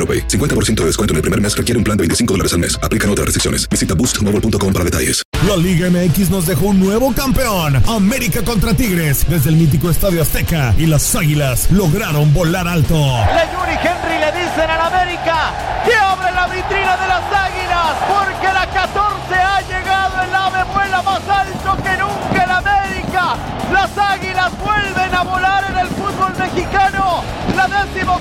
AroPay. 0.00 0.26
50% 0.26 0.80
de 0.80 0.86
descuento 0.86 1.12
en 1.12 1.16
el 1.16 1.22
primer 1.22 1.40
mes 1.40 1.54
requiere 1.54 1.76
un 1.76 1.84
plan 1.84 1.96
de 1.96 2.02
25 2.02 2.34
dólares 2.34 2.52
al 2.54 2.60
mes. 2.60 2.78
Aplican 2.82 3.10
otras 3.10 3.26
restricciones. 3.26 3.68
Visita 3.68 3.94
boostmobile.com 3.94 4.72
para 4.72 4.84
detalles. 4.84 5.22
La 5.46 5.56
Liga 5.56 5.88
MX 5.88 6.28
nos 6.28 6.46
dejó 6.46 6.66
un 6.66 6.80
nuevo 6.80 7.14
campeón. 7.14 7.82
América 7.88 8.42
contra 8.42 8.74
Tigres. 8.74 9.24
Desde 9.26 9.48
el 9.48 9.56
mítico 9.56 9.90
Estadio 9.90 10.20
Azteca. 10.20 10.74
Y 10.76 10.84
las 10.86 11.14
Águilas 11.14 11.70
lograron 11.70 12.32
volar 12.34 12.68
alto. 12.68 12.94
Le 12.94 13.48
Yuri 13.50 13.76
Henry 13.80 14.18
le 14.20 14.32
dicen 14.38 14.68
al 14.68 14.92
América 14.92 15.54
que 15.86 15.94
abre 15.94 16.30
la 16.32 16.46
vitrina 16.46 16.96
de 16.96 17.08
las 17.08 17.24
Águilas. 17.32 17.92
Porque 18.06 18.52
la 18.52 18.66
14 18.66 19.34
ha 19.34 19.60
llegado. 19.62 20.22
El 20.24 20.34
ave 20.34 20.72
vuela 20.74 21.02
más 21.02 21.22
alto 21.26 21.82
que 21.82 21.96
nunca 21.96 22.44
en 22.44 22.50
América. 22.50 23.36
Las 23.72 23.96
Águilas 23.96 24.52
vuelven 24.62 25.14
a 25.14 25.22
volar 25.22 25.64
en 25.70 25.78
el 25.78 25.88
fútbol 25.88 26.32
mexicano. 26.38 27.24
La 27.56 27.66
llegado. 27.94 28.19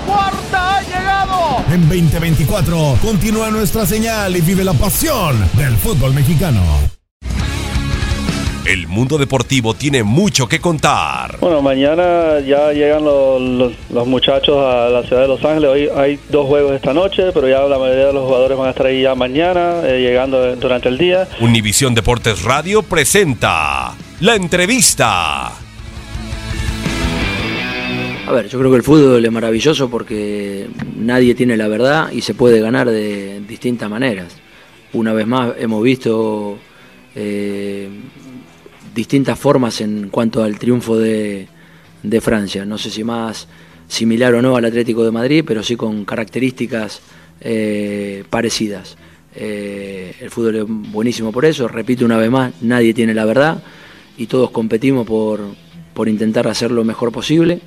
En 1.72 1.82
2024 1.88 2.98
continúa 3.02 3.50
nuestra 3.52 3.86
señal 3.86 4.36
y 4.36 4.42
vive 4.42 4.64
la 4.64 4.74
pasión 4.74 5.38
del 5.56 5.76
fútbol 5.76 6.14
mexicano. 6.14 6.62
El 8.66 8.88
mundo 8.88 9.18
deportivo 9.18 9.74
tiene 9.74 10.04
mucho 10.04 10.48
que 10.48 10.60
contar. 10.60 11.38
Bueno, 11.40 11.62
mañana 11.62 12.40
ya 12.46 12.72
llegan 12.72 13.04
los, 13.04 13.42
los- 13.42 13.74
los 13.92 14.08
muchachos 14.08 14.58
a 14.58 14.90
la 14.90 15.04
ciudad 15.04 15.24
de 15.24 15.28
Los 15.28 15.44
Ángeles. 15.44 15.70
Hoy 15.70 15.90
hay 15.96 16.20
dos 16.30 16.46
juegos 16.48 16.74
esta 16.74 16.94
noche, 16.94 17.32
pero 17.34 17.48
ya 17.48 17.62
la 17.62 17.80
mayoría 17.80 18.08
de 18.08 18.14
los 18.14 18.26
jugadores 18.26 18.58
van 18.58 18.68
a 18.68 18.70
estar 18.72 18.86
ahí 18.86 19.02
ya 19.04 19.16
mañana, 19.16 19.82
eh, 19.86 20.02
llegando 20.02 20.56
durante 20.56 20.90
el 20.90 20.98
día. 21.00 21.28
Univisión 21.40 21.96
Deportes 21.96 22.44
Radio 22.44 22.84
presenta 22.84 23.96
la 24.20 24.36
entrevista. 24.36 25.52
A 28.30 28.32
ver, 28.32 28.48
yo 28.48 28.60
creo 28.60 28.70
que 28.70 28.78
el 28.78 28.84
fútbol 28.84 29.26
es 29.26 29.32
maravilloso 29.32 29.90
porque 29.90 30.70
nadie 30.96 31.34
tiene 31.34 31.58
la 31.58 31.68
verdad 31.68 32.12
y 32.12 32.22
se 32.22 32.36
puede 32.36 32.62
ganar 32.62 32.88
de 32.88 33.42
distintas 33.48 33.90
maneras. 33.90 34.36
Una 34.94 35.14
vez 35.14 35.26
más 35.26 35.56
hemos 35.58 35.82
visto 35.82 36.60
eh, 37.16 37.90
distintas 38.94 39.40
formas 39.40 39.82
en 39.82 40.10
cuanto 40.10 40.44
al 40.44 40.60
triunfo 40.60 40.96
de, 40.96 41.48
Francia. 42.22 42.66
No 42.66 42.78
sé 42.78 42.92
si 42.92 43.04
más 43.04 43.48
similar 43.88 44.36
o 44.36 44.44
no 44.44 44.56
al 44.56 44.66
Atlético 44.66 45.04
de 45.04 45.10
Madrid, 45.10 45.44
pero 45.44 45.64
sí 45.64 45.76
con 45.76 46.06
características 46.06 47.02
eh, 47.42 48.24
parecidas. 48.30 48.96
Eh, 49.34 50.14
el 50.22 50.30
fútbol 50.30 50.56
es 50.56 50.66
buenísimo 50.68 51.32
por 51.32 51.46
eso, 51.46 51.68
repito 51.68 52.06
una 52.06 52.18
vez 52.18 52.30
más, 52.30 52.54
nadie 52.62 52.94
tiene 52.94 53.16
la 53.16 53.26
verdad 53.26 53.64
y 54.20 54.28
todos 54.28 54.52
competimos 54.52 55.08
por, 55.08 55.42
por 55.96 56.08
intentar 56.08 56.48
hacer 56.48 56.70
lo 56.70 56.84
mejor 56.84 57.12
posible 57.12 57.60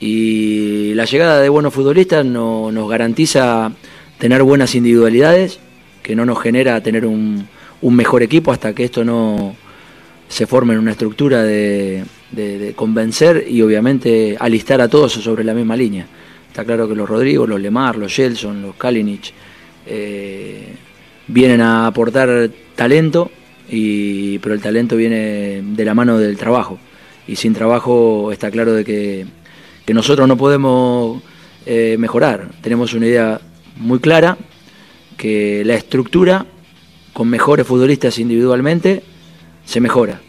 y 0.00 0.94
la 0.94 1.04
llegada 1.04 1.40
de 1.40 1.48
buenos 1.48 1.72
futbolistas 1.72 2.24
no- 2.24 2.70
nos 2.70 2.88
garantiza 2.88 3.72
tener 4.18 4.42
buenas 4.42 4.74
individualidades, 4.74 5.58
que 6.02 6.14
no 6.14 6.24
nos 6.24 6.40
genera 6.40 6.80
tener 6.82 7.06
un, 7.06 7.48
un 7.82 7.96
mejor 7.96 8.22
equipo 8.22 8.52
hasta 8.52 8.74
que 8.74 8.84
esto 8.84 9.04
no 9.04 9.56
se 10.28 10.46
forme 10.46 10.74
en 10.74 10.80
una 10.80 10.92
estructura 10.92 11.42
de, 11.42 12.04
convencer 12.74 13.46
y 13.48 13.62
obviamente 13.62 14.36
alistar 14.38 14.80
a 14.80 14.88
todos 14.88 15.12
sobre 15.12 15.44
la 15.44 15.54
misma 15.54 15.76
línea. 15.76 16.06
Está 16.48 16.64
claro 16.64 16.88
que 16.88 16.94
los 16.94 17.08
Rodrigo, 17.08 17.46
los 17.46 17.60
Lemar, 17.60 17.96
los 17.96 18.14
Gelson, 18.14 18.62
los 18.62 18.74
Kalinic 18.76 19.32
eh, 19.86 20.74
vienen 21.28 21.60
a 21.60 21.86
aportar 21.86 22.50
talento, 22.74 23.30
y, 23.70 24.38
pero 24.40 24.54
el 24.54 24.60
talento 24.60 24.96
viene 24.96 25.62
de 25.62 25.84
la 25.84 25.94
mano 25.94 26.18
del 26.18 26.36
trabajo. 26.36 26.78
Y 27.26 27.36
sin 27.36 27.54
trabajo 27.54 28.30
está 28.32 28.50
claro 28.50 28.72
de 28.72 28.84
que, 28.84 29.26
que 29.86 29.94
nosotros 29.94 30.28
no 30.28 30.36
podemos 30.36 31.22
eh, 31.64 31.96
mejorar. 31.98 32.50
Tenemos 32.60 32.92
una 32.92 33.06
idea 33.06 33.40
muy 33.76 34.00
clara, 34.00 34.36
que 35.16 35.62
la 35.64 35.74
estructura, 35.74 36.44
con 37.14 37.28
mejores 37.28 37.66
futbolistas 37.66 38.18
individualmente, 38.18 39.02
se 39.64 39.80
mejora. 39.80 40.20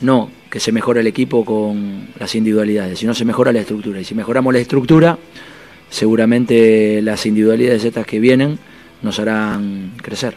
No 0.00 0.30
que 0.54 0.60
se 0.60 0.70
mejora 0.70 1.00
el 1.00 1.08
equipo 1.08 1.44
con 1.44 2.10
las 2.16 2.32
individualidades, 2.36 3.00
sino 3.00 3.12
se 3.12 3.24
mejora 3.24 3.52
la 3.52 3.58
estructura. 3.58 4.00
Y 4.00 4.04
si 4.04 4.14
mejoramos 4.14 4.54
la 4.54 4.60
estructura, 4.60 5.18
seguramente 5.90 7.02
las 7.02 7.26
individualidades 7.26 7.84
estas 7.84 8.06
que 8.06 8.20
vienen 8.20 8.56
nos 9.02 9.18
harán 9.18 9.94
crecer. 10.00 10.36